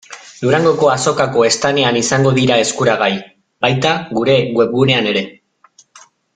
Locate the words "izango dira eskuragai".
1.99-3.11